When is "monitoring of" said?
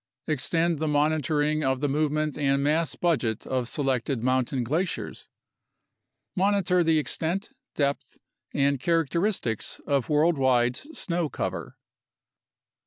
0.87-1.79